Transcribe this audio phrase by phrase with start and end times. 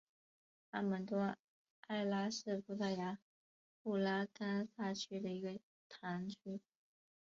[0.71, 1.35] 阿门多
[1.81, 3.19] 埃拉是葡萄牙
[3.83, 6.59] 布拉干萨区的一个堂区。